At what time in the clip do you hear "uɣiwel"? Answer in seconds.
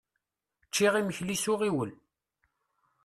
1.53-1.91